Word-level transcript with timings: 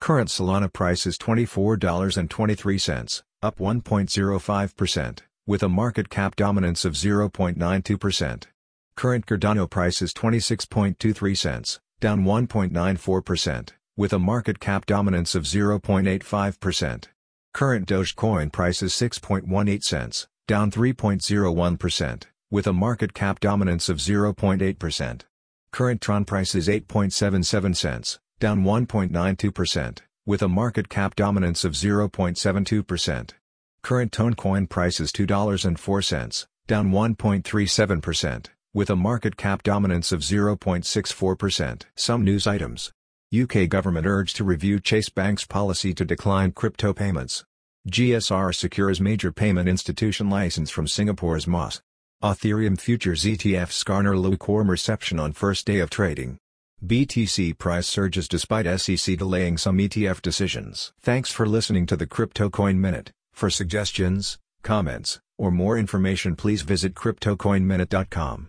Current 0.00 0.28
Solana 0.28 0.72
price 0.72 1.06
is 1.06 1.16
$24.23, 1.18 3.22
up 3.42 3.58
1.05%, 3.58 5.18
with 5.46 5.62
a 5.62 5.68
market 5.68 6.08
cap 6.08 6.34
dominance 6.36 6.84
of 6.84 6.94
0.92%. 6.94 8.44
Current 8.96 9.26
Cardano 9.26 9.70
price 9.70 10.02
is 10.02 10.12
26.23 10.12 11.36
cents, 11.36 11.78
down 12.00 12.24
1.94%, 12.24 13.70
with 13.96 14.12
a 14.12 14.18
market 14.18 14.60
cap 14.60 14.86
dominance 14.86 15.34
of 15.34 15.44
0.85%. 15.44 17.04
Current 17.52 17.88
Dogecoin 17.88 18.52
price 18.52 18.82
is 18.82 18.92
6.18 18.92 19.82
cents, 19.82 20.28
down 20.46 20.70
3.01%, 20.70 22.22
with 22.50 22.66
a 22.66 22.72
market 22.72 23.14
cap 23.14 23.40
dominance 23.40 23.88
of 23.88 23.98
0.8%. 23.98 25.22
Current 25.72 26.00
Tron 26.00 26.24
price 26.24 26.54
is 26.54 26.68
8.77 26.68 27.76
cents, 27.76 28.18
down 28.38 28.62
1.92%, 28.62 29.98
with 30.24 30.42
a 30.42 30.48
market 30.48 30.88
cap 30.88 31.16
dominance 31.16 31.64
of 31.64 31.72
0.72%. 31.72 33.30
Current 33.82 34.12
Toncoin 34.12 34.68
price 34.68 35.00
is 35.00 35.12
$2.04, 35.12 36.46
down 36.66 36.90
1.37%, 36.90 38.46
with 38.74 38.90
a 38.90 38.96
market 38.96 39.36
cap 39.36 39.62
dominance 39.62 40.12
of 40.12 40.20
0.64%. 40.20 41.82
Some 41.96 42.24
news 42.24 42.46
items. 42.46 42.92
UK 43.34 43.68
government 43.68 44.06
urged 44.06 44.36
to 44.36 44.44
review 44.44 44.80
Chase 44.80 45.08
Bank's 45.08 45.44
policy 45.44 45.92
to 45.94 46.04
decline 46.04 46.52
crypto 46.52 46.92
payments. 46.92 47.44
GSR 47.88 48.54
secures 48.54 49.00
major 49.00 49.32
payment 49.32 49.68
institution 49.68 50.28
license 50.28 50.70
from 50.70 50.86
Singapore's 50.86 51.46
MAS. 51.46 51.80
Ethereum 52.22 52.78
futures 52.78 53.24
ETFs 53.24 53.84
garner 53.84 54.16
lukewarm 54.16 54.70
reception 54.70 55.18
on 55.18 55.32
first 55.32 55.66
day 55.66 55.78
of 55.78 55.88
trading. 55.88 56.38
BTC 56.84 57.56
price 57.58 57.86
surges 57.86 58.28
despite 58.28 58.80
SEC 58.80 59.16
delaying 59.16 59.56
some 59.56 59.78
ETF 59.78 60.22
decisions. 60.22 60.92
Thanks 61.00 61.30
for 61.30 61.46
listening 61.46 61.86
to 61.86 61.96
the 61.96 62.06
Crypto 62.06 62.50
Coin 62.50 62.80
Minute. 62.80 63.10
For 63.32 63.50
suggestions, 63.50 64.38
comments, 64.62 65.20
or 65.38 65.50
more 65.50 65.78
information 65.78 66.36
please 66.36 66.62
visit 66.62 66.94
cryptocoinminute.com. 66.94 68.48